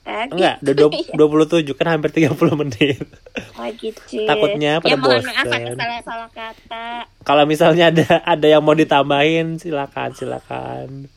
[0.07, 0.31] Tadi.
[0.31, 3.03] Enggak, udah dua- 27 kan hampir 30 menit.
[3.59, 4.23] Oh, gitu.
[4.23, 5.99] Takutnya pada ya,
[6.31, 6.85] kata.
[7.27, 11.11] Kalau misalnya ada ada yang mau ditambahin silakan silakan.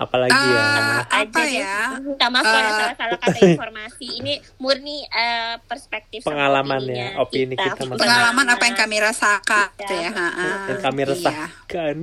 [0.00, 0.64] Apalagi ya.
[0.64, 1.76] Ah, apa ya?
[2.00, 4.06] Minta maaf kalau ada Eh, salah-salah kata informasi.
[4.24, 8.00] Ini murni eh, perspektif sama Pengalaman opininya ya, opini kita masing-masing.
[8.00, 9.76] Pengalaman apa yang kami rasakan Iya.
[9.76, 10.10] gitu ya.
[10.72, 11.08] Yang kami Iya.
[11.12, 11.96] resahkan.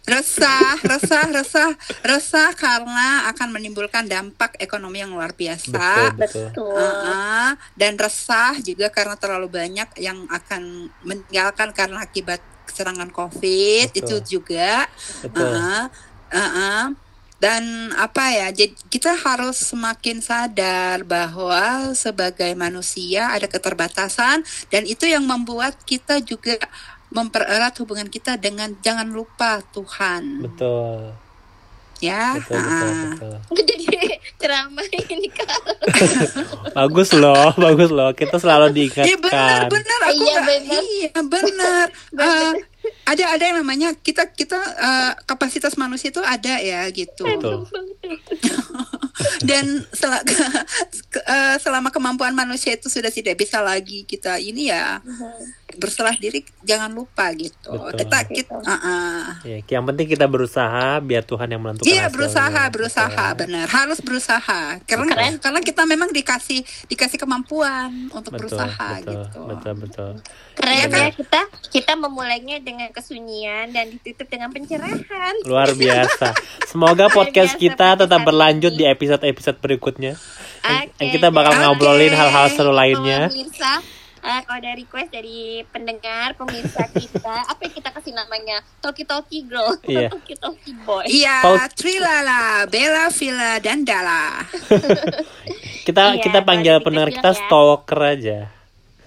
[0.00, 1.70] Resah, resah, resah,
[2.02, 6.16] resah karena akan menimbulkan dampak ekonomi yang luar biasa.
[6.16, 6.46] Betul, betul.
[6.50, 6.72] Betul.
[6.72, 7.50] Uh-uh.
[7.76, 14.00] dan resah juga karena terlalu banyak yang akan meninggalkan karena akibat serangan COVID Betul.
[14.00, 14.88] itu juga.
[15.20, 15.46] Betul.
[15.46, 15.84] Uh-uh.
[16.30, 16.94] Uh-uh.
[17.40, 18.52] Dan apa ya?
[18.52, 26.20] Jadi kita harus semakin sadar bahwa sebagai manusia ada keterbatasan dan itu yang membuat kita
[26.20, 26.60] juga
[27.08, 31.16] mempererat hubungan kita dengan jangan lupa Tuhan, Betul.
[31.98, 32.36] ya.
[32.38, 33.34] Betul, betul, betul.
[33.56, 33.84] Jadi
[34.40, 35.60] ceramah ini kan.
[36.78, 38.12] Bagus loh, bagus loh.
[38.12, 39.68] Kita selalu Iya benar diingatkan.
[39.68, 40.82] benar aku Iya, benar.
[40.84, 41.86] iya benar.
[42.20, 42.52] Eh,
[43.10, 47.26] ada ada yang namanya kita kita eh, kapasitas manusia itu ada ya gitu.
[47.26, 47.66] Betul.
[49.48, 50.24] Dan sel-
[51.10, 55.02] ke- eh, selama kemampuan manusia itu sudah tidak bisa lagi kita ini ya
[55.78, 57.70] berserah diri jangan lupa gitu.
[57.70, 57.98] Betul.
[58.02, 59.22] Kita kita uh, uh.
[59.46, 63.38] Ya, yang penting kita berusaha biar Tuhan yang menentukan Iya berusaha berusaha Betul.
[63.46, 65.32] benar harus berusaha karena Keren.
[65.38, 69.38] karena kita memang dikasih dikasih kemampuan untuk Betul, berusaha betul, gitu.
[69.46, 70.12] betul, betul.
[70.58, 71.00] Keren Iya kan?
[71.00, 75.34] ya kita kita memulainya dengan kesunyian dan ditutup dengan pencerahan.
[75.44, 76.32] Luar biasa.
[76.70, 80.14] Semoga Luar podcast biasa kita tetap berlanjut di episode-episode berikutnya.
[81.00, 81.60] Yang kita bakal Oke.
[81.64, 83.32] ngobrolin hal-hal seru lainnya.
[83.32, 83.80] pemirsa,
[84.22, 88.60] eh, kalau ada request dari pendengar, pemirsa kita, apa yang kita kasih namanya?
[88.78, 90.08] Toki Toki Girl, Iya.
[90.14, 91.04] Toki Toki Boy.
[91.06, 94.44] Iya, Paul- Trilala, Bella, Villa, dan Dala.
[95.80, 97.38] Kita Iya, kita panggil kalau kita pendengar bilang kita ya.
[97.40, 98.38] stalker aja.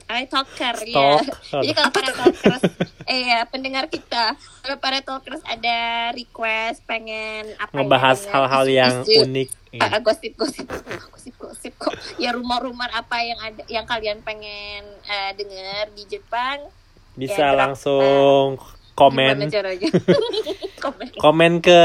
[0.05, 1.19] I talker ya.
[1.49, 2.63] Jadi kalau para talkers,
[3.05, 5.77] eh ya, pendengar kita, kalau para talkers ada
[6.11, 9.47] request pengen apa ya, Ngebahas dengan hal-hal yang isu-isu, unik.
[9.75, 10.65] ah, ah, gosip-gosip,
[11.09, 11.93] gosip-gosip kok.
[12.15, 16.67] Ya rumor-rumor apa yang ada, yang kalian pengen eh, dengar di Jepang?
[17.13, 18.57] Bisa Ya, langsung
[18.93, 19.89] Gimana komen caranya?
[20.83, 21.07] komen.
[21.17, 21.81] komen ke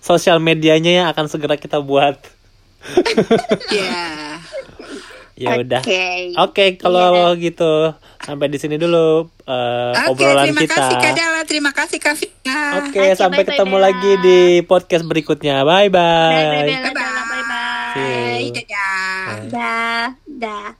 [0.00, 2.18] sosial medianya yang akan segera kita buat.
[5.40, 5.56] Ya.
[5.56, 5.80] Udah.
[5.80, 6.04] Oke.
[6.36, 10.76] Oke, kalau gitu sampai di sini dulu eh, Oke, obrolan terima kita.
[10.76, 12.60] kasih Kak Dala, terima kasih Kak Vina.
[12.76, 13.86] Oke, Oke, sampai bye-bye, ketemu Bella.
[13.88, 15.64] lagi di podcast berikutnya.
[15.64, 16.92] Bye Bye bye bye.
[16.92, 18.44] Bye bye bye.
[18.52, 19.48] Dadah.
[19.48, 20.79] Dah, dah.